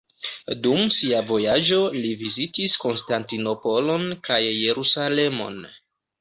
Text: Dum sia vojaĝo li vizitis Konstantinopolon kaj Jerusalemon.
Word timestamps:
Dum 0.67 0.79
sia 0.99 1.19
vojaĝo 1.31 1.77
li 1.97 2.13
vizitis 2.21 2.77
Konstantinopolon 2.85 4.09
kaj 4.29 4.41
Jerusalemon. 4.49 5.63